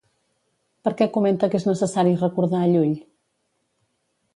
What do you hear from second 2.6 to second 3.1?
a Llull?